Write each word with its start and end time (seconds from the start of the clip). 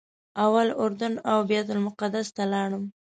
اول 0.43 0.67
اردن 0.83 1.13
او 1.31 1.37
بیت 1.49 1.67
المقدس 1.75 2.27
ته 2.35 2.43
لاړم. 2.53 2.83